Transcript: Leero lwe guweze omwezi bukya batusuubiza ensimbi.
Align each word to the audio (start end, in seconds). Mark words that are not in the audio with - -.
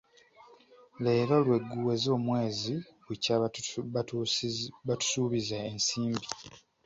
Leero 1.03 1.35
lwe 1.45 1.57
guweze 1.69 2.07
omwezi 2.17 2.75
bukya 3.05 3.35
batusuubiza 4.87 5.57
ensimbi. 5.71 6.27